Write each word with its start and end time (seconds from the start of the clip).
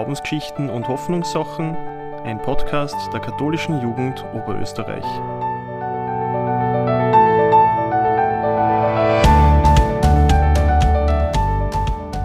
Glaubensgeschichten 0.00 0.70
und 0.70 0.88
Hoffnungssachen, 0.88 1.76
ein 2.24 2.40
Podcast 2.40 2.96
der 3.12 3.20
katholischen 3.20 3.82
Jugend 3.82 4.24
Oberösterreich. 4.32 5.04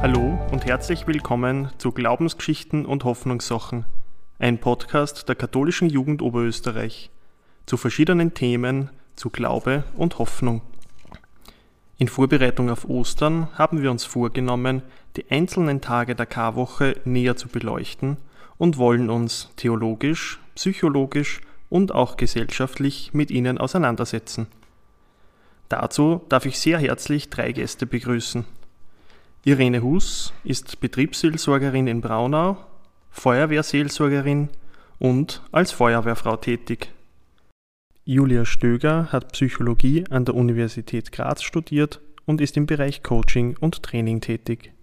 Hallo 0.01 0.39
und 0.53 0.65
herzlich 0.65 1.05
willkommen 1.05 1.69
zu 1.77 1.91
Glaubensgeschichten 1.91 2.85
und 2.85 3.03
Hoffnungssachen, 3.03 3.85
ein 4.39 4.61
Podcast 4.61 5.27
der 5.27 5.35
katholischen 5.35 5.89
Jugend 5.89 6.21
Oberösterreich 6.21 7.11
zu 7.65 7.75
verschiedenen 7.75 8.33
Themen 8.33 8.89
zu 9.17 9.29
Glaube 9.29 9.83
und 9.97 10.17
Hoffnung. 10.17 10.61
In 11.97 12.09
Vorbereitung 12.09 12.69
auf 12.69 12.89
Ostern 12.89 13.47
haben 13.53 13.81
wir 13.81 13.89
uns 13.89 14.03
vorgenommen, 14.03 14.81
die 15.15 15.31
einzelnen 15.31 15.79
Tage 15.79 16.13
der 16.13 16.25
Karwoche 16.25 16.97
näher 17.05 17.37
zu 17.37 17.47
beleuchten 17.47 18.17
und 18.57 18.77
wollen 18.77 19.09
uns 19.09 19.49
theologisch, 19.55 20.39
psychologisch 20.55 21.39
und 21.69 21.93
auch 21.93 22.17
gesellschaftlich 22.17 23.13
mit 23.13 23.31
ihnen 23.31 23.57
auseinandersetzen. 23.57 24.47
Dazu 25.69 26.21
darf 26.27 26.45
ich 26.45 26.59
sehr 26.59 26.79
herzlich 26.79 27.29
drei 27.29 27.51
Gäste 27.53 27.85
begrüßen. 27.85 28.45
Irene 29.45 29.81
Hus 29.81 30.33
ist 30.43 30.79
Betriebsseelsorgerin 30.81 31.87
in 31.87 32.01
Braunau, 32.01 32.57
Feuerwehrseelsorgerin 33.11 34.49
und 34.99 35.41
als 35.51 35.71
Feuerwehrfrau 35.71 36.35
tätig. 36.37 36.94
Julia 38.07 38.45
Stöger 38.45 39.11
hat 39.11 39.31
Psychologie 39.31 40.03
an 40.11 40.25
der 40.25 40.35
Universität 40.35 41.11
Graz 41.11 41.41
studiert 41.41 42.01
und 42.25 42.39
ist 42.39 42.55
im 42.55 42.67
Bereich 42.67 43.01
Coaching 43.01 43.57
und 43.59 43.81
Training 43.81 44.21
tätig. 44.21 44.73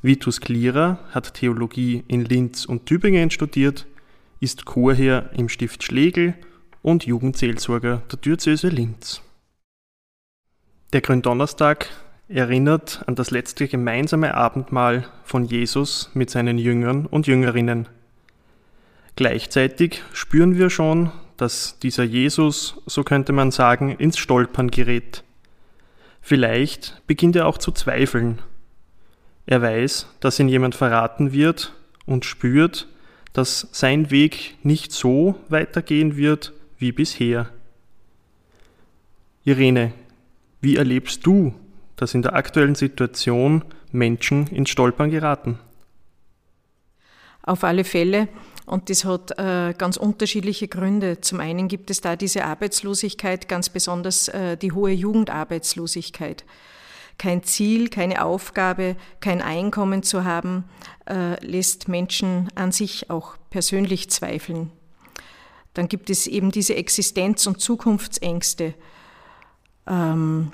Vitus 0.00 0.40
Klierer 0.40 1.00
hat 1.10 1.34
Theologie 1.34 2.04
in 2.06 2.24
Linz 2.24 2.66
und 2.66 2.86
Tübingen 2.86 3.32
studiert, 3.32 3.88
ist 4.38 4.64
Chorherr 4.64 5.30
im 5.32 5.48
Stift 5.48 5.82
Schlegel 5.82 6.34
und 6.82 7.04
Jugendseelsorger 7.04 8.00
der 8.12 8.18
Diözese 8.20 8.68
Linz. 8.68 9.20
Der 10.92 11.00
Gründonnerstag 11.00 11.88
erinnert 12.28 13.02
an 13.08 13.16
das 13.16 13.32
letzte 13.32 13.66
gemeinsame 13.66 14.34
Abendmahl 14.34 15.08
von 15.24 15.44
Jesus 15.44 16.12
mit 16.14 16.30
seinen 16.30 16.58
Jüngern 16.58 17.06
und 17.06 17.26
Jüngerinnen. 17.26 17.88
Gleichzeitig 19.16 20.04
spüren 20.12 20.56
wir 20.56 20.70
schon, 20.70 21.10
dass 21.36 21.78
dieser 21.78 22.04
Jesus, 22.04 22.80
so 22.86 23.04
könnte 23.04 23.32
man 23.32 23.50
sagen, 23.50 23.90
ins 23.90 24.18
Stolpern 24.18 24.70
gerät. 24.70 25.22
Vielleicht 26.20 27.02
beginnt 27.06 27.36
er 27.36 27.46
auch 27.46 27.58
zu 27.58 27.72
zweifeln. 27.72 28.40
Er 29.46 29.62
weiß, 29.62 30.08
dass 30.20 30.40
ihn 30.40 30.48
jemand 30.48 30.74
verraten 30.74 31.32
wird 31.32 31.72
und 32.04 32.24
spürt, 32.24 32.88
dass 33.32 33.68
sein 33.70 34.10
Weg 34.10 34.56
nicht 34.62 34.92
so 34.92 35.38
weitergehen 35.48 36.16
wird 36.16 36.52
wie 36.78 36.90
bisher. 36.92 37.50
Irene, 39.44 39.92
wie 40.60 40.76
erlebst 40.76 41.24
du, 41.24 41.54
dass 41.94 42.14
in 42.14 42.22
der 42.22 42.34
aktuellen 42.34 42.74
Situation 42.74 43.62
Menschen 43.92 44.48
ins 44.48 44.70
Stolpern 44.70 45.10
geraten? 45.10 45.58
Auf 47.42 47.62
alle 47.62 47.84
Fälle 47.84 48.26
und 48.66 48.90
das 48.90 49.04
hat 49.04 49.38
äh, 49.38 49.74
ganz 49.78 49.96
unterschiedliche 49.96 50.66
Gründe. 50.66 51.20
Zum 51.20 51.38
einen 51.38 51.68
gibt 51.68 51.88
es 51.90 52.00
da 52.00 52.16
diese 52.16 52.44
Arbeitslosigkeit, 52.44 53.48
ganz 53.48 53.68
besonders 53.70 54.26
äh, 54.28 54.56
die 54.56 54.72
hohe 54.72 54.90
Jugendarbeitslosigkeit. 54.90 56.44
Kein 57.16 57.44
Ziel, 57.44 57.88
keine 57.88 58.24
Aufgabe, 58.24 58.96
kein 59.20 59.40
Einkommen 59.40 60.02
zu 60.02 60.24
haben, 60.24 60.64
äh, 61.08 61.42
lässt 61.46 61.88
Menschen 61.88 62.48
an 62.56 62.72
sich 62.72 63.08
auch 63.08 63.36
persönlich 63.50 64.10
zweifeln. 64.10 64.72
Dann 65.72 65.88
gibt 65.88 66.10
es 66.10 66.26
eben 66.26 66.50
diese 66.50 66.74
Existenz- 66.74 67.46
und 67.46 67.60
Zukunftsängste. 67.60 68.74
Ähm, 69.86 70.50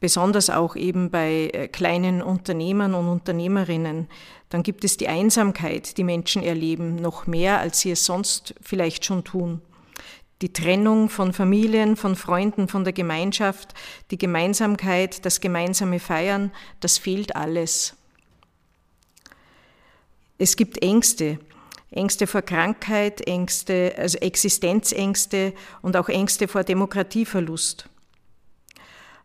besonders 0.00 0.50
auch 0.50 0.74
eben 0.76 1.10
bei 1.10 1.50
äh, 1.52 1.68
kleinen 1.68 2.22
Unternehmern 2.22 2.94
und 2.94 3.08
Unternehmerinnen. 3.08 4.08
Dann 4.48 4.62
gibt 4.62 4.84
es 4.84 4.96
die 4.96 5.08
Einsamkeit, 5.08 5.96
die 5.98 6.04
Menschen 6.04 6.42
erleben, 6.42 6.96
noch 6.96 7.26
mehr, 7.26 7.60
als 7.60 7.80
sie 7.80 7.92
es 7.92 8.04
sonst 8.04 8.54
vielleicht 8.60 9.04
schon 9.04 9.22
tun. 9.22 9.60
Die 10.42 10.52
Trennung 10.52 11.10
von 11.10 11.34
Familien, 11.34 11.96
von 11.96 12.16
Freunden, 12.16 12.66
von 12.66 12.82
der 12.82 12.94
Gemeinschaft, 12.94 13.74
die 14.10 14.16
Gemeinsamkeit, 14.16 15.24
das 15.26 15.40
gemeinsame 15.40 16.00
Feiern, 16.00 16.50
das 16.80 16.96
fehlt 16.96 17.36
alles. 17.36 17.94
Es 20.38 20.56
gibt 20.56 20.82
Ängste, 20.82 21.38
Ängste 21.90 22.26
vor 22.26 22.40
Krankheit, 22.40 23.26
Ängste, 23.26 23.94
also 23.98 24.16
Existenzängste 24.18 25.52
und 25.82 25.96
auch 25.96 26.08
Ängste 26.08 26.48
vor 26.48 26.64
Demokratieverlust. 26.64 27.90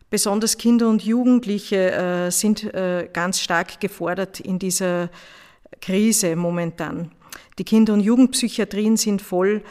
Besonders 0.09 0.57
Kinder 0.57 0.87
und 0.87 1.03
Jugendliche 1.03 1.91
äh, 1.91 2.31
sind 2.31 2.63
äh, 2.73 3.09
ganz 3.11 3.39
stark 3.39 3.79
gefordert 3.79 4.39
in 4.39 4.59
dieser 4.59 5.09
Krise 5.81 6.35
momentan. 6.35 7.11
Die 7.57 7.63
Kinder- 7.63 7.93
und 7.93 8.01
Jugendpsychiatrien 8.01 8.97
sind 8.97 9.21
voll. 9.21 9.63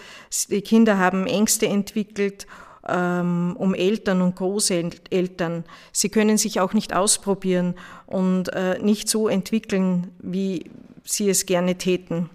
Die 0.50 0.62
Kinder 0.62 0.99
haben 0.99 1.27
Ängste 1.27 1.67
entwickelt 1.67 2.47
ähm, 2.89 3.55
um 3.59 3.75
Eltern 3.75 4.22
und 4.22 4.37
Großeltern. 4.37 5.65
Sie 5.93 6.09
können 6.09 6.39
sich 6.39 6.61
auch 6.61 6.72
nicht 6.72 6.95
ausprobieren 6.95 7.75
und 8.06 8.53
äh, 8.53 8.78
nicht 8.81 9.09
so 9.09 9.28
entwickeln, 9.28 10.11
wie 10.19 10.71
sie 11.05 11.28
es 11.28 11.47
gerne 11.47 11.77
täten. 11.77 12.31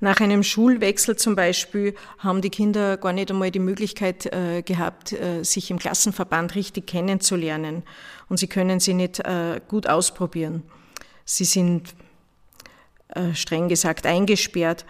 Nach 0.00 0.20
einem 0.20 0.44
Schulwechsel 0.44 1.16
zum 1.16 1.34
Beispiel 1.34 1.94
haben 2.18 2.40
die 2.40 2.50
Kinder 2.50 2.96
gar 2.96 3.12
nicht 3.12 3.30
einmal 3.30 3.50
die 3.50 3.58
Möglichkeit 3.58 4.26
äh, 4.26 4.62
gehabt, 4.62 5.12
äh, 5.12 5.42
sich 5.42 5.72
im 5.72 5.78
Klassenverband 5.78 6.54
richtig 6.54 6.86
kennenzulernen. 6.86 7.82
Und 8.28 8.38
sie 8.38 8.46
können 8.46 8.78
sie 8.78 8.94
nicht 8.94 9.18
äh, 9.20 9.60
gut 9.66 9.88
ausprobieren. 9.88 10.62
Sie 11.24 11.44
sind 11.44 11.94
streng 13.32 13.68
gesagt 13.68 14.04
eingesperrt. 14.04 14.84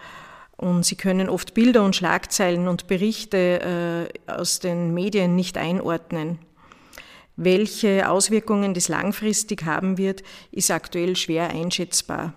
Und 0.57 0.85
sie 0.85 0.97
können 0.97 1.29
oft 1.29 1.53
Bilder 1.53 1.85
und 1.85 1.95
Schlagzeilen 1.95 2.67
und 2.67 2.87
Berichte 2.87 4.09
aus 4.27 4.59
den 4.59 4.93
Medien 4.93 5.37
nicht 5.37 5.57
einordnen. 5.57 6.37
Welche 7.37 8.09
Auswirkungen 8.09 8.73
das 8.73 8.89
langfristig 8.89 9.63
haben 9.63 9.97
wird, 9.97 10.21
ist 10.51 10.69
aktuell 10.69 11.15
schwer 11.15 11.49
einschätzbar. 11.49 12.33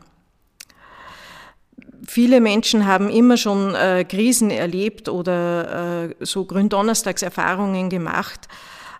Viele 2.06 2.40
Menschen 2.40 2.86
haben 2.86 3.10
immer 3.10 3.36
schon 3.36 3.74
äh, 3.74 4.04
Krisen 4.04 4.50
erlebt 4.50 5.08
oder 5.08 6.08
äh, 6.10 6.14
so 6.20 6.44
Gründonnerstagserfahrungen 6.44 7.90
gemacht. 7.90 8.48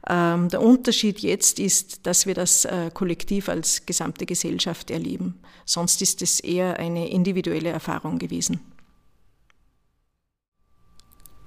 Ähm, 0.09 0.49
der 0.49 0.61
Unterschied 0.61 1.21
jetzt 1.21 1.59
ist, 1.59 2.07
dass 2.07 2.27
wir 2.27 2.35
das 2.35 2.65
äh, 2.65 2.91
kollektiv 2.93 3.49
als 3.49 3.87
gesamte 3.87 4.27
Gesellschaft 4.27 4.91
erleben. 4.91 5.41
Sonst 5.65 6.03
ist 6.03 6.23
es 6.23 6.41
eher 6.41 6.79
eine 6.79 7.09
individuelle 7.09 7.71
Erfahrung 7.71 8.19
gewesen. 8.19 8.61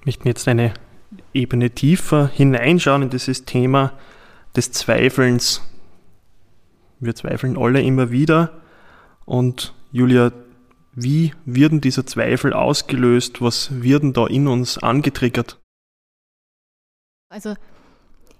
Ich 0.00 0.06
möchte 0.06 0.28
jetzt 0.28 0.48
eine 0.48 0.74
Ebene 1.34 1.70
tiefer 1.70 2.28
hineinschauen 2.28 3.02
in 3.02 3.10
dieses 3.10 3.44
Thema 3.44 3.92
des 4.54 4.72
Zweifelns. 4.72 5.62
Wir 7.00 7.14
zweifeln 7.14 7.58
alle 7.58 7.82
immer 7.82 8.10
wieder. 8.10 8.60
Und 9.24 9.74
Julia, 9.92 10.32
wie 10.96 11.32
wird 11.44 11.72
denn 11.72 11.80
dieser 11.82 12.06
Zweifel 12.06 12.54
ausgelöst? 12.54 13.42
Was 13.42 13.82
wird 13.82 14.02
denn 14.02 14.12
da 14.14 14.26
in 14.26 14.48
uns 14.48 14.78
angetriggert? 14.78 15.60
Also, 17.28 17.54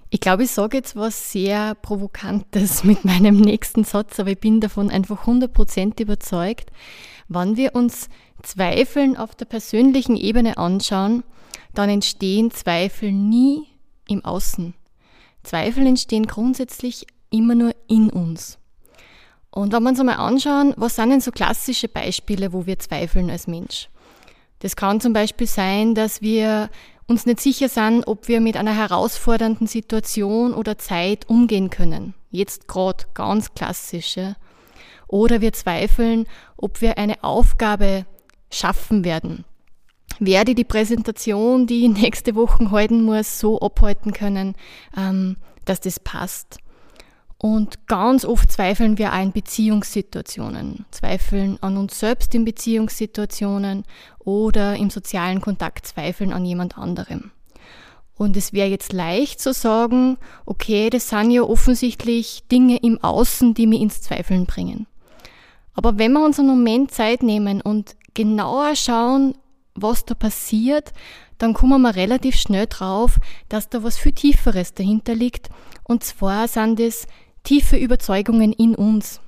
ich 0.09 0.21
glaube, 0.21 0.45
ich 0.45 0.51
sage 0.51 0.79
jetzt 0.79 0.97
was 0.97 1.31
sehr 1.33 1.75
Provokantes 1.75 2.83
mit 2.85 3.05
meinem 3.05 3.39
nächsten 3.41 3.85
Satz, 3.85 4.19
aber 4.19 4.31
ich 4.31 4.41
bin 4.41 4.61
davon 4.61 4.91
einfach 4.91 5.27
100% 5.27 6.01
überzeugt. 6.01 6.71
Wenn 7.29 7.59
wir 7.59 7.75
uns 7.75 8.09
Zweifeln 8.43 9.17
auf 9.17 9.35
der 9.35 9.45
persönlichen 9.45 10.17
Ebene 10.17 10.57
anschauen, 10.57 11.25
dann 11.75 11.91
entstehen 11.91 12.51
Zweifel 12.53 13.13
nie 13.13 13.67
im 14.09 14.25
Außen. 14.25 14.73
Zweifel 15.43 15.87
entstehen 15.87 16.27
grundsätzlich 16.27 17.07
immer 17.31 17.55
nur 17.55 17.75
in 17.87 18.09
uns. 18.09 18.59
Und 19.57 19.73
wenn 19.73 19.85
wir 19.85 19.89
uns 19.89 20.01
einmal 20.01 20.17
anschauen, 20.17 20.75
was 20.77 20.97
sind 20.97 21.09
denn 21.09 21.23
so 21.23 21.31
klassische 21.31 21.89
Beispiele, 21.89 22.53
wo 22.53 22.67
wir 22.67 22.79
zweifeln 22.79 23.31
als 23.31 23.47
Mensch? 23.47 23.89
Das 24.59 24.77
kann 24.77 25.01
zum 25.01 25.15
Beispiel 25.15 25.47
sein, 25.47 25.95
dass 25.95 26.21
wir 26.21 26.69
uns 27.07 27.25
nicht 27.25 27.41
sicher 27.41 27.71
sind, 27.71 28.07
ob 28.07 28.29
wir 28.29 28.43
mit 28.43 28.59
einer 28.59 28.77
herausfordernden 28.77 29.67
Situation 29.67 30.53
oder 30.53 30.77
Zeit 30.77 31.31
umgehen 31.31 31.71
können. 31.71 32.13
Jetzt 32.31 32.69
gerade 32.69 33.07
ganz 33.15 33.55
klassische. 33.55 34.37
Oder 35.09 35.41
wir 35.41 35.55
zweifeln, 35.55 36.27
ob 36.59 36.83
wir 36.83 36.99
eine 36.99 37.25
Aufgabe 37.25 38.05
schaffen 38.53 39.07
werden. 39.07 39.47
Werde 40.19 40.55
die 40.55 40.65
Präsentation, 40.65 41.67
die 41.67 41.87
ich 41.87 41.93
nächste 42.03 42.35
Woche 42.35 42.71
halten 42.71 43.05
muss, 43.05 43.41
so 43.41 43.59
abhalten 43.59 44.13
können, 44.13 44.55
ähm, 44.95 45.39
dass 45.65 45.81
das 45.81 45.99
passt. 45.99 46.59
Und 47.47 47.87
ganz 47.87 48.25
oft 48.25 48.51
zweifeln 48.51 48.99
wir 48.99 49.13
auch 49.13 49.23
in 49.23 49.31
Beziehungssituationen, 49.31 50.85
zweifeln 50.91 51.63
an 51.63 51.77
uns 51.77 52.01
selbst 52.01 52.35
in 52.35 52.45
Beziehungssituationen 52.45 53.85
oder 54.19 54.75
im 54.75 54.91
sozialen 54.91 55.41
Kontakt 55.41 55.87
zweifeln 55.87 56.33
an 56.33 56.45
jemand 56.45 56.77
anderem. 56.77 57.31
Und 58.17 58.37
es 58.37 58.53
wäre 58.53 58.69
jetzt 58.69 58.93
leicht 58.93 59.41
zu 59.41 59.53
sagen, 59.53 60.19
okay, 60.45 60.91
das 60.91 61.09
sind 61.09 61.31
ja 61.31 61.43
offensichtlich 61.43 62.43
Dinge 62.51 62.79
im 62.79 63.01
Außen, 63.01 63.55
die 63.55 63.69
mich 63.69 63.81
ins 63.81 64.03
Zweifeln 64.03 64.47
bringen. 64.47 64.89
Aber 65.73 65.99
wenn 65.99 66.15
wir 66.15 66.25
uns 66.25 66.41
einen 66.41 66.49
Moment 66.49 66.91
Zeit 66.91 67.23
nehmen 67.23 67.61
und 67.61 67.95
genauer 68.15 68.75
schauen, 68.75 69.37
was 69.77 70.05
da 70.05 70.15
passiert, 70.15 70.93
dann 71.39 71.55
kommen 71.55 71.83
wir 71.83 71.95
relativ 71.95 72.35
schnell 72.35 72.67
drauf, 72.67 73.21
dass 73.49 73.69
da 73.69 73.85
was 73.85 73.99
viel 73.99 74.13
Tieferes 74.13 74.75
dahinter 74.75 75.15
liegt. 75.15 75.49
Und 75.85 76.03
zwar 76.03 76.49
sind 76.49 76.81
es 76.81 77.07
tiefe 77.47 77.77
Überzeugungen 77.77 78.53
in 78.53 78.75
uns. 78.75 79.21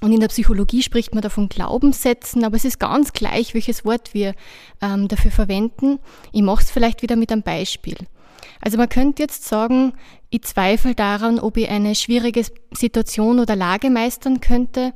Und 0.00 0.12
in 0.12 0.20
der 0.20 0.28
Psychologie 0.28 0.82
spricht 0.82 1.14
man 1.14 1.22
davon 1.22 1.48
Glaubenssätzen, 1.48 2.44
aber 2.44 2.56
es 2.56 2.64
ist 2.64 2.78
ganz 2.78 3.12
gleich, 3.12 3.54
welches 3.54 3.84
Wort 3.84 4.12
wir 4.12 4.34
ähm, 4.80 5.08
dafür 5.08 5.30
verwenden. 5.30 5.98
Ich 6.32 6.42
mache 6.42 6.62
es 6.62 6.70
vielleicht 6.70 7.02
wieder 7.02 7.16
mit 7.16 7.32
einem 7.32 7.42
Beispiel. 7.42 7.96
Also 8.60 8.76
man 8.76 8.88
könnte 8.88 9.22
jetzt 9.22 9.44
sagen, 9.44 9.94
ich 10.30 10.42
zweifle 10.42 10.94
daran, 10.94 11.38
ob 11.38 11.56
ich 11.56 11.68
eine 11.68 11.94
schwierige 11.94 12.44
Situation 12.72 13.40
oder 13.40 13.56
Lage 13.56 13.90
meistern 13.90 14.40
könnte, 14.40 14.92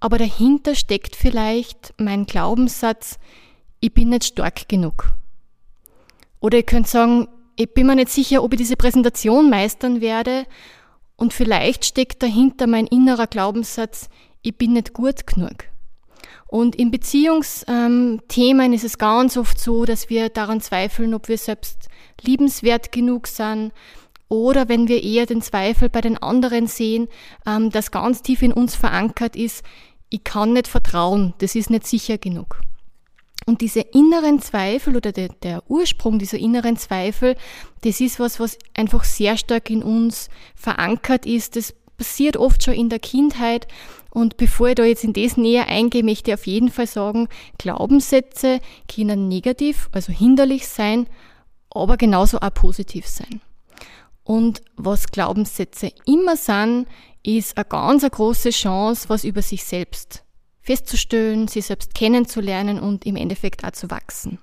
aber 0.00 0.18
dahinter 0.18 0.74
steckt 0.74 1.16
vielleicht 1.16 1.94
mein 1.98 2.26
Glaubenssatz, 2.26 3.18
ich 3.80 3.92
bin 3.92 4.10
nicht 4.10 4.24
stark 4.24 4.68
genug. 4.68 5.12
Oder 6.40 6.58
ihr 6.58 6.64
könnt 6.64 6.88
sagen, 6.88 7.28
ich 7.56 7.72
bin 7.72 7.86
mir 7.86 7.94
nicht 7.94 8.10
sicher, 8.10 8.42
ob 8.42 8.52
ich 8.52 8.58
diese 8.58 8.76
Präsentation 8.76 9.48
meistern 9.48 10.00
werde 10.00 10.46
und 11.16 11.32
vielleicht 11.32 11.84
steckt 11.84 12.22
dahinter 12.22 12.66
mein 12.66 12.86
innerer 12.86 13.26
Glaubenssatz, 13.26 14.08
ich 14.42 14.56
bin 14.56 14.72
nicht 14.74 14.92
gut 14.92 15.26
genug. 15.26 15.64
Und 16.46 16.76
in 16.76 16.90
Beziehungsthemen 16.90 18.72
ist 18.72 18.84
es 18.84 18.98
ganz 18.98 19.36
oft 19.36 19.58
so, 19.58 19.84
dass 19.84 20.08
wir 20.08 20.28
daran 20.28 20.60
zweifeln, 20.60 21.14
ob 21.14 21.28
wir 21.28 21.38
selbst 21.38 21.88
liebenswert 22.20 22.92
genug 22.92 23.26
sind. 23.26 23.72
Oder 24.28 24.68
wenn 24.68 24.88
wir 24.88 25.02
eher 25.02 25.26
den 25.26 25.42
Zweifel 25.42 25.88
bei 25.88 26.00
den 26.00 26.16
anderen 26.16 26.66
sehen, 26.66 27.08
ähm, 27.46 27.70
das 27.70 27.90
ganz 27.90 28.22
tief 28.22 28.42
in 28.42 28.52
uns 28.52 28.74
verankert 28.74 29.36
ist, 29.36 29.64
ich 30.10 30.22
kann 30.22 30.52
nicht 30.52 30.68
vertrauen, 30.68 31.34
das 31.38 31.54
ist 31.54 31.70
nicht 31.70 31.86
sicher 31.86 32.18
genug. 32.18 32.60
Und 33.46 33.60
diese 33.60 33.80
inneren 33.80 34.40
Zweifel 34.40 34.96
oder 34.96 35.12
der, 35.12 35.28
der, 35.28 35.62
Ursprung 35.68 36.18
dieser 36.18 36.38
inneren 36.38 36.76
Zweifel, 36.76 37.36
das 37.82 38.00
ist 38.00 38.18
was, 38.18 38.40
was 38.40 38.58
einfach 38.74 39.04
sehr 39.04 39.36
stark 39.36 39.70
in 39.70 39.82
uns 39.82 40.28
verankert 40.54 41.26
ist. 41.26 41.56
Das 41.56 41.74
passiert 41.96 42.36
oft 42.36 42.62
schon 42.62 42.74
in 42.74 42.88
der 42.88 43.00
Kindheit. 43.00 43.66
Und 44.10 44.36
bevor 44.36 44.68
ich 44.68 44.74
da 44.76 44.84
jetzt 44.84 45.04
in 45.04 45.12
das 45.12 45.36
näher 45.36 45.68
eingehe, 45.68 46.02
möchte 46.02 46.30
ich 46.30 46.34
auf 46.34 46.46
jeden 46.46 46.70
Fall 46.70 46.86
sagen, 46.86 47.28
Glaubenssätze 47.58 48.60
können 48.92 49.28
negativ, 49.28 49.88
also 49.92 50.12
hinderlich 50.12 50.68
sein, 50.68 51.06
aber 51.70 51.96
genauso 51.96 52.38
auch 52.38 52.54
positiv 52.54 53.06
sein. 53.06 53.40
Und 54.22 54.62
was 54.76 55.08
Glaubenssätze 55.08 55.92
immer 56.06 56.36
sind, 56.36 56.86
ist 57.22 57.56
eine 57.56 57.66
ganz 57.66 58.04
eine 58.04 58.10
große 58.10 58.50
Chance, 58.50 59.08
was 59.08 59.24
über 59.24 59.42
sich 59.42 59.64
selbst 59.64 60.23
festzustellen, 60.64 61.46
sie 61.46 61.60
selbst 61.60 61.94
kennenzulernen 61.94 62.80
und 62.80 63.06
im 63.06 63.16
Endeffekt 63.16 63.64
auch 63.64 63.72
zu 63.72 63.90
wachsen. 63.90 64.38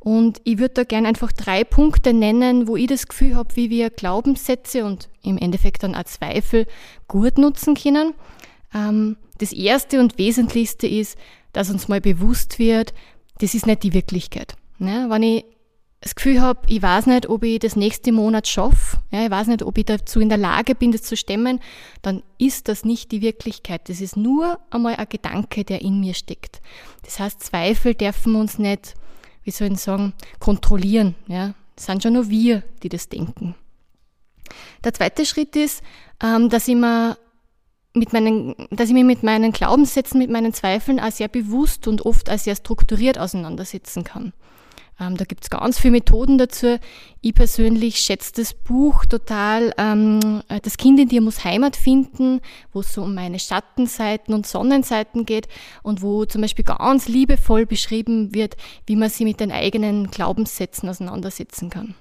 Und 0.00 0.40
ich 0.44 0.58
würde 0.58 0.74
da 0.74 0.84
gerne 0.84 1.08
einfach 1.08 1.32
drei 1.32 1.64
Punkte 1.64 2.12
nennen, 2.12 2.66
wo 2.66 2.76
ich 2.76 2.88
das 2.88 3.06
Gefühl 3.06 3.36
habe, 3.36 3.56
wie 3.56 3.70
wir 3.70 3.88
Glaubenssätze 3.90 4.84
und 4.84 5.08
im 5.22 5.38
Endeffekt 5.38 5.82
dann 5.82 5.94
auch 5.94 6.04
Zweifel 6.04 6.66
gut 7.08 7.38
nutzen 7.38 7.74
können. 7.74 8.14
Ähm, 8.74 9.16
das 9.38 9.52
erste 9.52 10.00
und 10.00 10.18
wesentlichste 10.18 10.86
ist, 10.86 11.16
dass 11.52 11.70
uns 11.70 11.88
mal 11.88 12.00
bewusst 12.00 12.58
wird, 12.58 12.92
das 13.38 13.54
ist 13.54 13.66
nicht 13.66 13.82
die 13.82 13.94
Wirklichkeit. 13.94 14.56
Ne? 14.78 15.06
Wenn 15.08 15.22
ich 15.22 15.44
das 16.04 16.14
Gefühl 16.14 16.42
habe, 16.42 16.60
ich 16.66 16.82
weiß 16.82 17.06
nicht, 17.06 17.30
ob 17.30 17.42
ich 17.44 17.58
das 17.60 17.76
nächste 17.76 18.12
Monat 18.12 18.46
schaffe, 18.46 18.98
ja, 19.10 19.24
ich 19.24 19.30
weiß 19.30 19.46
nicht, 19.46 19.62
ob 19.62 19.78
ich 19.78 19.86
dazu 19.86 20.20
in 20.20 20.28
der 20.28 20.36
Lage 20.36 20.74
bin, 20.74 20.92
das 20.92 21.00
zu 21.00 21.16
stemmen, 21.16 21.60
dann 22.02 22.22
ist 22.36 22.68
das 22.68 22.84
nicht 22.84 23.10
die 23.10 23.22
Wirklichkeit. 23.22 23.88
Das 23.88 24.02
ist 24.02 24.14
nur 24.14 24.58
einmal 24.68 24.96
ein 24.96 25.06
Gedanke, 25.08 25.64
der 25.64 25.80
in 25.80 26.00
mir 26.00 26.12
steckt. 26.12 26.60
Das 27.04 27.18
heißt, 27.20 27.42
Zweifel 27.42 27.94
dürfen 27.94 28.34
uns 28.34 28.58
nicht, 28.58 28.94
wie 29.44 29.50
soll 29.50 29.72
ich 29.72 29.80
sagen, 29.80 30.12
kontrollieren. 30.40 31.14
Ja. 31.26 31.54
Das 31.74 31.86
sind 31.86 32.02
schon 32.02 32.12
nur 32.12 32.28
wir, 32.28 32.62
die 32.82 32.90
das 32.90 33.08
denken. 33.08 33.54
Der 34.84 34.92
zweite 34.92 35.24
Schritt 35.24 35.56
ist, 35.56 35.82
ähm, 36.22 36.50
dass 36.50 36.68
ich 36.68 36.76
mir 36.76 37.16
mit 37.94 38.12
meinen, 38.12 38.54
dass 38.70 38.88
ich 38.88 38.94
mich 38.94 39.04
mit 39.04 39.22
meinen 39.22 39.52
Glaubenssätzen, 39.52 40.18
mit 40.18 40.28
meinen 40.28 40.52
Zweifeln 40.52 41.00
auch 41.00 41.12
sehr 41.12 41.28
bewusst 41.28 41.88
und 41.88 42.04
oft 42.04 42.28
auch 42.28 42.38
sehr 42.38 42.56
strukturiert 42.56 43.18
auseinandersetzen 43.18 44.04
kann. 44.04 44.34
Ähm, 45.00 45.16
da 45.16 45.24
gibt's 45.24 45.50
ganz 45.50 45.78
viele 45.78 45.92
Methoden 45.92 46.38
dazu. 46.38 46.78
Ich 47.20 47.34
persönlich 47.34 47.98
schätze 47.98 48.32
das 48.36 48.54
Buch 48.54 49.04
total. 49.06 49.74
Ähm, 49.76 50.42
das 50.62 50.76
Kind 50.76 51.00
in 51.00 51.08
dir 51.08 51.20
muss 51.20 51.44
Heimat 51.44 51.76
finden, 51.76 52.40
wo 52.72 52.80
es 52.80 52.92
so 52.92 53.02
um 53.02 53.14
meine 53.14 53.38
Schattenseiten 53.38 54.34
und 54.34 54.46
Sonnenseiten 54.46 55.26
geht 55.26 55.48
und 55.82 56.02
wo 56.02 56.24
zum 56.26 56.42
Beispiel 56.42 56.64
ganz 56.64 57.08
liebevoll 57.08 57.66
beschrieben 57.66 58.34
wird, 58.34 58.56
wie 58.86 58.96
man 58.96 59.10
sie 59.10 59.24
mit 59.24 59.40
den 59.40 59.50
eigenen 59.50 60.10
Glaubenssätzen 60.10 60.88
auseinandersetzen 60.88 61.70
kann. 61.70 61.94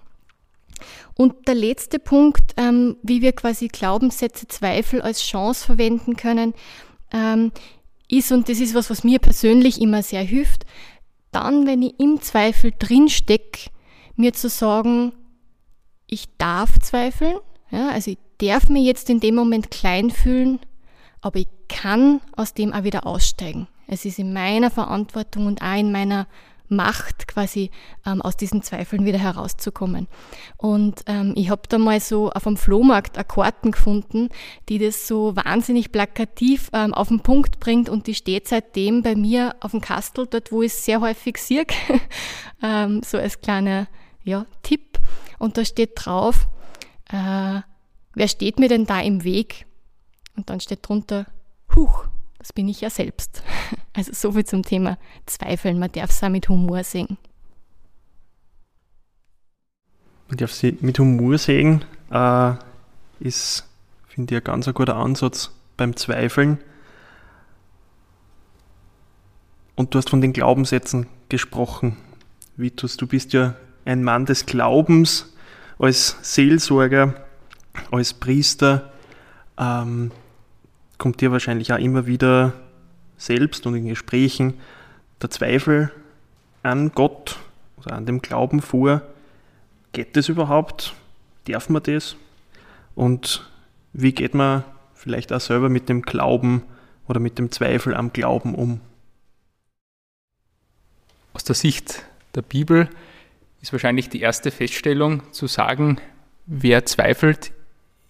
Und 1.16 1.48
der 1.48 1.56
letzte 1.56 1.98
Punkt, 2.00 2.54
ähm, 2.58 2.98
wie 3.02 3.22
wir 3.22 3.32
quasi 3.34 3.70
Glaubenssätze, 3.70 4.48
Zweifel 4.48 5.02
als 5.02 5.24
Chance 5.24 5.66
verwenden 5.66 6.16
können, 6.16 6.54
ähm, 7.12 7.52
ist, 8.10 8.32
und 8.32 8.50
das 8.50 8.60
ist 8.60 8.76
was, 8.76 8.90
was 8.90 9.04
mir 9.04 9.20
persönlich 9.20 9.82
immer 9.82 10.04
sehr 10.04 10.24
hilft, 10.24 10.66
dann, 11.36 11.68
wenn 11.68 11.82
ich 11.82 12.00
im 12.00 12.22
Zweifel 12.22 12.72
drin 12.78 13.10
stecke, 13.10 13.70
mir 14.16 14.34
zu 14.34 14.50
sagen, 14.50 15.14
ich 16.08 16.28
darf 16.38 16.80
zweifeln, 16.80 17.38
ja, 17.72 17.90
also 17.90 18.12
ich 18.12 18.18
darf 18.38 18.70
mir 18.70 18.82
jetzt 18.82 19.10
in 19.10 19.20
dem 19.20 19.36
Moment 19.36 19.72
klein 19.72 20.12
fühlen, 20.12 20.60
aber 21.22 21.40
ich 21.40 21.48
kann 21.68 22.22
aus 22.36 22.54
dem 22.54 22.74
auch 22.74 22.84
wieder 22.84 23.08
aussteigen. 23.08 23.68
Es 23.88 24.06
ist 24.06 24.20
in 24.20 24.34
meiner 24.34 24.70
Verantwortung 24.70 25.48
und 25.48 25.62
auch 25.62 25.78
in 25.78 25.92
meiner 25.92 26.28
Macht, 26.76 27.28
quasi 27.28 27.72
ähm, 28.06 28.22
aus 28.22 28.38
diesen 28.38 28.62
Zweifeln 28.62 29.06
wieder 29.06 29.18
herauszukommen. 29.18 30.08
Und 30.58 31.02
ähm, 31.08 31.34
ich 31.36 31.50
habe 31.50 31.64
da 31.70 31.78
mal 31.78 32.00
so 32.00 32.32
auf 32.32 32.44
dem 32.44 32.58
Flohmarkt 32.58 33.18
Akkorden 33.18 33.72
gefunden, 33.72 34.30
die 34.70 34.80
das 34.80 35.08
so 35.08 35.36
wahnsinnig 35.36 35.92
plakativ 35.92 36.70
ähm, 36.74 36.94
auf 36.94 37.10
den 37.10 37.22
Punkt 37.22 37.60
bringt 37.60 37.90
und 37.90 38.08
die 38.08 38.16
steht 38.16 38.48
seitdem 38.48 39.04
bei 39.04 39.16
mir 39.16 39.56
auf 39.60 39.72
dem 39.72 39.82
Kastel, 39.82 40.28
dort 40.28 40.52
wo 40.52 40.62
ich 40.62 40.74
es 40.74 40.86
sehr 40.86 41.02
häufig 41.02 41.38
sehe, 41.38 41.66
ähm, 42.64 43.02
so 43.04 43.18
als 43.18 43.42
kleiner 43.42 43.88
ja, 44.24 44.46
Tipp. 44.62 45.00
Und 45.40 45.58
da 45.58 45.66
steht 45.66 45.92
drauf, 45.96 46.48
äh, 47.10 47.62
wer 48.14 48.28
steht 48.28 48.60
mir 48.60 48.70
denn 48.70 48.86
da 48.86 49.02
im 49.02 49.24
Weg? 49.24 49.66
Und 50.36 50.50
dann 50.50 50.60
steht 50.60 50.88
drunter, 50.88 51.28
Huch, 51.76 52.06
das 52.44 52.52
bin 52.52 52.68
ich 52.68 52.82
ja 52.82 52.90
selbst. 52.90 53.42
Also 53.96 54.12
so 54.12 54.32
viel 54.32 54.44
zum 54.44 54.64
Thema 54.64 54.98
Zweifeln. 55.28 55.78
Man 55.78 55.92
darf 55.92 56.10
es 56.10 56.24
auch 56.24 56.30
mit 56.30 56.50
Humor 56.50 56.84
sehen. 56.84 57.20
Man 60.28 60.38
darf 60.38 60.52
sie 60.52 60.76
mit 60.82 60.98
Humor 60.98 61.38
sehen, 61.38 61.86
äh, 62.10 62.54
ist, 63.20 63.68
finde 64.08 64.34
ich, 64.34 64.42
ein 64.42 64.44
ganz 64.44 64.74
guter 64.74 64.96
Ansatz 64.96 65.52
beim 65.78 65.96
Zweifeln. 65.96 66.58
Und 69.76 69.94
du 69.94 70.00
hast 70.00 70.10
von 70.10 70.22
den 70.22 70.34
Glaubenssätzen 70.34 71.06
gesprochen. 71.30 71.98
Vitus, 72.58 72.98
du 72.98 73.06
bist 73.06 73.34
ja 73.34 73.54
ein 73.86 74.04
Mann 74.04 74.26
des 74.26 74.48
Glaubens, 74.48 75.36
als 75.78 76.18
Seelsorger, 76.24 77.14
als 77.92 78.16
Priester. 78.16 78.92
Ähm, 79.60 80.10
kommt 80.98 81.22
dir 81.22 81.32
wahrscheinlich 81.32 81.74
auch 81.74 81.80
immer 81.80 82.06
wieder 82.06 82.54
selbst 83.18 83.66
und 83.66 83.76
in 83.76 83.88
Gesprächen 83.88 84.56
der 85.22 85.30
Zweifel 85.30 85.92
an 86.62 86.92
Gott 86.94 87.40
oder 87.78 87.96
an 87.96 88.06
dem 88.06 88.22
Glauben 88.22 88.62
vor. 88.62 89.02
Geht 89.92 90.16
das 90.16 90.30
überhaupt? 90.30 90.94
Darf 91.46 91.70
man 91.70 91.84
das? 91.84 92.16
Und 92.96 93.50
wie 93.94 94.12
geht 94.12 94.34
man 94.34 94.64
vielleicht 94.94 95.34
auch 95.34 95.42
selber 95.42 95.70
mit 95.70 95.90
dem 95.90 96.02
Glauben 96.02 96.64
oder 97.08 97.20
mit 97.20 97.38
dem 97.38 97.52
Zweifel 97.52 97.96
am 97.96 98.14
Glauben 98.14 98.56
um? 98.56 98.80
Aus 101.34 101.44
der 101.44 101.56
Sicht 101.56 102.06
der 102.36 102.44
Bibel 102.44 102.90
ist 103.62 103.72
wahrscheinlich 103.72 104.10
die 104.10 104.22
erste 104.22 104.52
Feststellung 104.52 105.22
zu 105.32 105.48
sagen, 105.48 105.98
wer 106.46 106.86
zweifelt, 106.86 107.52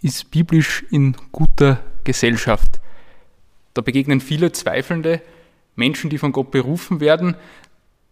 ist 0.02 0.32
biblisch 0.32 0.84
in 0.90 1.16
guter 1.32 1.80
Gesellschaft. 2.04 2.80
Da 3.74 3.82
begegnen 3.82 4.22
viele 4.22 4.52
Zweifelnde, 4.52 5.22
Menschen, 5.76 6.10
die 6.10 6.18
von 6.18 6.32
Gott 6.32 6.52
berufen 6.52 7.00
werden, 7.00 7.36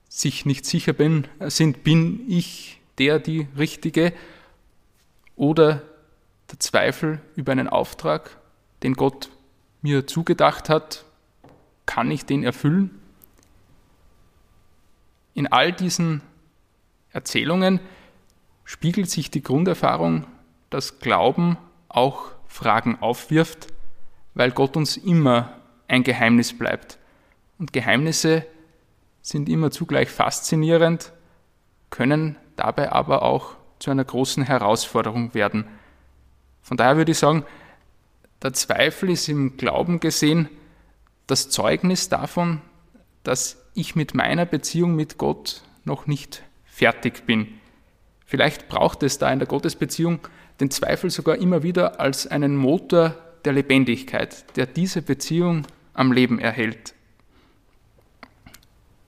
sich 0.10 0.46
nicht 0.46 0.66
sicher 0.66 0.94
bin, 0.94 1.28
sind, 1.40 1.84
bin 1.84 2.30
ich 2.30 2.82
der, 2.98 3.20
die 3.20 3.48
Richtige? 3.58 4.14
Oder 5.36 5.82
der 6.52 6.60
Zweifel 6.60 7.22
über 7.36 7.52
einen 7.52 7.68
Auftrag 7.68 8.38
den 8.84 8.94
Gott 8.96 9.30
mir 9.82 10.08
zugedacht 10.08 10.70
hat, 10.70 11.06
kann 11.86 12.12
ich 12.12 12.26
den 12.26 12.44
erfüllen? 12.44 12.92
In 15.34 15.48
all 15.48 15.72
diesen 15.72 16.22
Erzählungen 17.12 17.80
spiegelt 18.66 19.10
sich 19.10 19.32
die 19.32 19.44
Grunderfahrung, 19.44 20.26
dass 20.70 21.00
Glauben 21.00 21.58
auch 21.90 22.32
Fragen 22.48 22.98
aufwirft, 23.00 23.68
weil 24.34 24.52
Gott 24.52 24.78
uns 24.78 24.98
immer 24.98 25.58
ein 25.88 26.04
Geheimnis 26.04 26.58
bleibt. 26.58 26.98
Und 27.58 27.74
Geheimnisse 27.74 28.46
sind 29.22 29.50
immer 29.50 29.72
zugleich 29.72 30.10
faszinierend, 30.10 31.12
können 31.90 32.38
dabei 32.56 32.92
aber 32.92 33.24
auch 33.24 33.56
zu 33.80 33.92
einer 33.92 34.06
großen 34.06 34.44
Herausforderung 34.44 35.34
werden. 35.34 35.68
Von 36.62 36.78
daher 36.78 36.98
würde 36.98 37.12
ich 37.12 37.18
sagen, 37.18 37.46
der 38.42 38.54
Zweifel 38.54 39.10
ist 39.10 39.28
im 39.28 39.58
Glauben 39.58 40.00
gesehen 40.00 40.50
das 41.28 41.50
Zeugnis 41.50 42.10
davon, 42.10 42.62
dass 43.24 43.64
ich 43.74 43.96
mit 43.96 44.16
meiner 44.16 44.46
Beziehung 44.46 44.96
mit 44.96 45.18
Gott 45.18 45.62
noch 45.84 46.08
nicht 46.08 46.44
fertig 46.66 47.26
bin. 47.26 47.48
Vielleicht 48.26 48.70
braucht 48.70 49.04
es 49.04 49.18
da 49.18 49.32
in 49.32 49.40
der 49.40 49.48
Gottesbeziehung 49.48 50.20
den 50.60 50.72
Zweifel 50.72 51.10
sogar 51.10 51.38
immer 51.38 51.64
wieder 51.64 52.00
als 52.00 52.28
einen 52.28 52.56
Motor 52.56 53.16
der 53.46 53.54
Lebendigkeit, 53.54 54.56
der 54.56 54.66
diese 54.66 55.02
Beziehung 55.02 55.66
am 55.94 56.12
Leben 56.12 56.40
erhält. 56.40 56.94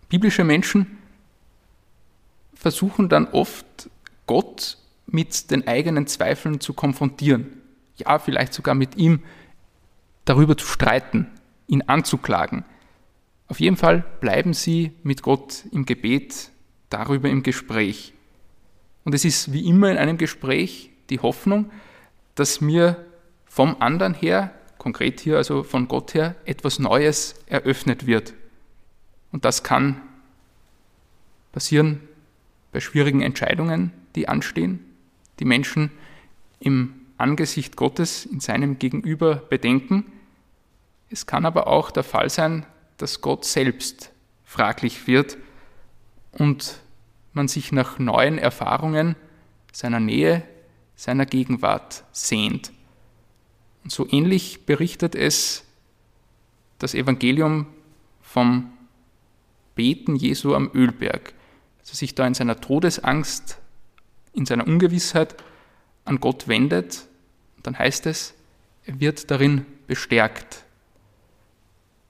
Biblische 0.09 0.43
Menschen 0.43 0.97
versuchen 2.53 3.09
dann 3.09 3.27
oft, 3.27 3.89
Gott 4.25 4.77
mit 5.05 5.51
den 5.51 5.67
eigenen 5.67 6.07
Zweifeln 6.07 6.59
zu 6.59 6.73
konfrontieren. 6.73 7.61
Ja, 7.97 8.19
vielleicht 8.19 8.53
sogar 8.53 8.75
mit 8.75 8.95
ihm 8.95 9.21
darüber 10.25 10.57
zu 10.57 10.65
streiten, 10.65 11.27
ihn 11.67 11.83
anzuklagen. 11.83 12.63
Auf 13.47 13.59
jeden 13.59 13.75
Fall 13.75 14.05
bleiben 14.21 14.53
sie 14.53 14.93
mit 15.03 15.21
Gott 15.21 15.65
im 15.71 15.85
Gebet, 15.85 16.51
darüber 16.89 17.29
im 17.29 17.43
Gespräch. 17.43 18.13
Und 19.03 19.13
es 19.13 19.25
ist 19.25 19.51
wie 19.51 19.67
immer 19.67 19.91
in 19.91 19.97
einem 19.97 20.17
Gespräch 20.17 20.91
die 21.09 21.19
Hoffnung, 21.19 21.69
dass 22.35 22.61
mir 22.61 23.05
vom 23.53 23.75
anderen 23.81 24.15
her, 24.15 24.51
konkret 24.79 25.19
hier 25.19 25.37
also 25.37 25.61
von 25.61 25.87
Gott 25.87 26.15
her, 26.15 26.35
etwas 26.45 26.79
Neues 26.79 27.35
eröffnet 27.45 28.07
wird. 28.07 28.33
Und 29.31 29.45
das 29.45 29.61
kann 29.61 30.01
passieren 31.51 32.01
bei 32.71 32.79
schwierigen 32.79 33.21
Entscheidungen, 33.21 33.93
die 34.15 34.27
anstehen, 34.27 34.79
die 35.39 35.45
Menschen 35.45 35.91
im 36.59 36.95
Angesicht 37.19 37.75
Gottes 37.75 38.25
in 38.25 38.39
seinem 38.39 38.79
Gegenüber 38.79 39.35
bedenken. 39.35 40.11
Es 41.11 41.27
kann 41.27 41.45
aber 41.45 41.67
auch 41.67 41.91
der 41.91 42.03
Fall 42.03 42.31
sein, 42.31 42.65
dass 42.97 43.21
Gott 43.21 43.45
selbst 43.45 44.09
fraglich 44.43 45.05
wird 45.05 45.37
und 46.31 46.79
man 47.33 47.47
sich 47.47 47.71
nach 47.71 47.99
neuen 47.99 48.39
Erfahrungen 48.39 49.15
seiner 49.71 49.99
Nähe, 49.99 50.41
seiner 50.95 51.27
Gegenwart 51.27 52.03
sehnt. 52.13 52.71
Und 53.83 53.91
so 53.91 54.07
ähnlich 54.09 54.65
berichtet 54.65 55.15
es 55.15 55.65
das 56.79 56.93
Evangelium 56.93 57.67
vom 58.21 58.71
Beten 59.75 60.15
Jesu 60.15 60.55
am 60.55 60.69
Ölberg, 60.73 61.33
dass 61.79 61.91
er 61.91 61.95
sich 61.95 62.15
da 62.15 62.25
in 62.25 62.33
seiner 62.33 62.59
Todesangst, 62.61 63.59
in 64.33 64.45
seiner 64.45 64.67
Ungewissheit 64.67 65.35
an 66.05 66.19
Gott 66.19 66.47
wendet. 66.47 67.07
dann 67.63 67.79
heißt 67.79 68.05
es, 68.07 68.33
er 68.85 68.99
wird 68.99 69.31
darin 69.31 69.65
bestärkt. 69.87 70.65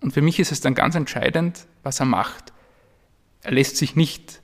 Und 0.01 0.11
für 0.11 0.21
mich 0.21 0.39
ist 0.39 0.51
es 0.51 0.61
dann 0.61 0.73
ganz 0.73 0.95
entscheidend, 0.95 1.67
was 1.83 1.99
er 1.99 2.07
macht. 2.07 2.51
Er 3.41 3.51
lässt 3.51 3.77
sich 3.77 3.95
nicht 3.95 4.41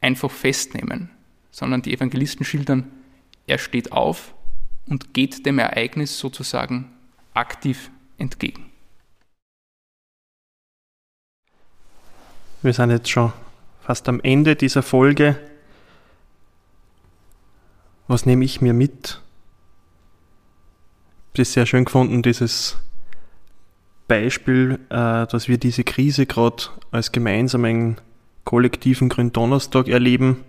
einfach 0.00 0.30
festnehmen, 0.30 1.10
sondern 1.50 1.82
die 1.82 1.92
Evangelisten 1.92 2.44
schildern, 2.44 2.90
er 3.46 3.58
steht 3.58 3.92
auf 3.92 4.33
und 4.86 5.14
geht 5.14 5.46
dem 5.46 5.58
Ereignis 5.58 6.18
sozusagen 6.18 6.90
aktiv 7.32 7.90
entgegen. 8.18 8.70
Wir 12.62 12.72
sind 12.72 12.90
jetzt 12.90 13.10
schon 13.10 13.32
fast 13.82 14.08
am 14.08 14.20
Ende 14.20 14.56
dieser 14.56 14.82
Folge. 14.82 15.38
Was 18.08 18.24
nehme 18.24 18.44
ich 18.44 18.60
mir 18.60 18.72
mit? 18.72 19.20
Ich 21.32 21.38
habe 21.38 21.42
es 21.42 21.52
sehr 21.52 21.66
schön 21.66 21.84
gefunden, 21.84 22.22
dieses 22.22 22.78
Beispiel, 24.08 24.78
äh, 24.90 25.26
dass 25.26 25.48
wir 25.48 25.58
diese 25.58 25.84
Krise 25.84 26.26
gerade 26.26 26.64
als 26.90 27.12
gemeinsamen 27.12 28.00
kollektiven 28.44 29.08
Gründonnerstag 29.08 29.88
erleben 29.88 30.44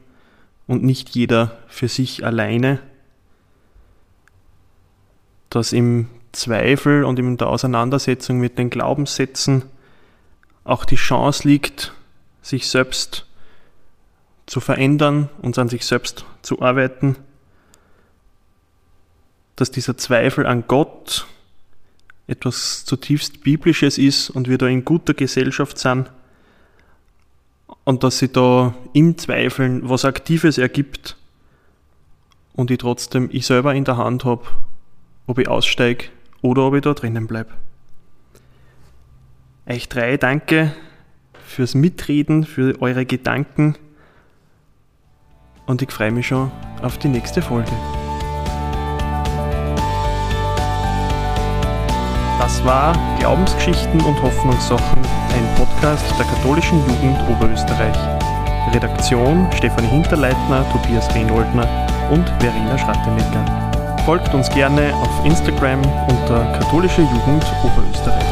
und 0.68 0.84
nicht 0.84 1.10
jeder 1.10 1.58
für 1.68 1.88
sich 1.88 2.26
alleine. 2.26 2.80
Dass 5.56 5.72
im 5.72 6.10
Zweifel 6.34 7.06
und 7.06 7.18
in 7.18 7.38
der 7.38 7.48
Auseinandersetzung 7.48 8.40
mit 8.40 8.58
den 8.58 8.70
Glaubenssätzen 8.70 9.64
auch 10.66 10.84
die 10.84 10.98
Chance 10.98 11.48
liegt, 11.48 11.94
sich 12.42 12.68
selbst 12.68 13.26
zu 14.48 14.60
verändern 14.60 15.30
und 15.42 15.58
an 15.58 15.70
sich 15.70 15.86
selbst 15.86 16.26
zu 16.42 16.62
arbeiten, 16.62 17.16
dass 19.56 19.72
dieser 19.72 19.98
Zweifel 19.98 20.46
an 20.46 20.66
Gott 20.68 21.26
etwas 22.28 22.84
zutiefst 22.84 23.42
Biblisches 23.42 23.98
ist 23.98 24.30
und 24.30 24.50
wir 24.50 24.58
da 24.58 24.68
in 24.68 24.84
guter 24.84 25.14
Gesellschaft 25.14 25.80
sind 25.80 26.12
und 27.86 28.04
dass 28.04 28.18
sie 28.18 28.28
da 28.28 28.76
im 28.92 29.18
Zweifeln 29.18 29.88
was 29.88 30.04
Aktives 30.04 30.58
ergibt 30.58 31.16
und 32.56 32.72
ich 32.72 32.80
trotzdem 32.80 33.30
ich 33.32 33.46
selber 33.46 33.74
in 33.74 33.86
der 33.86 33.96
Hand 33.96 34.26
habe, 34.26 34.44
ob 35.28 35.40
ich 35.40 35.48
aussteige 35.48 36.06
oder 36.42 36.64
ob 36.64 36.76
ich 36.76 36.82
da 36.82 36.94
drinnen 36.94 37.28
bleibe. 37.28 37.52
Euch 39.68 39.90
drei 39.90 40.18
danke 40.18 40.74
fürs 41.46 41.74
Mitreden, 41.74 42.44
für 42.44 42.80
eure 42.82 43.06
Gedanken 43.06 43.76
und 45.66 45.82
ich 45.82 45.92
freue 45.92 46.12
mich 46.12 46.28
schon 46.28 46.52
auf 46.82 46.98
die 47.00 47.08
nächste 47.08 47.42
Folge. 47.42 47.72
Das 52.38 52.64
war 52.64 52.94
Glaubensgeschichten 53.20 54.02
und 54.02 54.22
Hoffnungssachen, 54.22 55.02
ein 55.02 55.56
Podcast 55.56 56.06
der 56.20 56.26
katholischen 56.28 56.78
Jugend 56.80 57.18
Oberösterreich. 57.30 57.98
Redaktion 58.72 59.48
Stefanie 59.54 59.88
Hinterleitner, 59.88 60.66
Tobias 60.72 61.14
Rehnoldner 61.16 61.68
und 62.12 62.28
Verena 62.40 62.78
Schrattenecker. 62.78 63.65
Folgt 64.06 64.36
uns 64.36 64.48
gerne 64.52 64.94
auf 64.94 65.26
Instagram 65.26 65.82
unter 65.82 66.46
katholische 66.60 67.02
Jugend 67.02 67.44
Oberösterreich. 67.64 68.25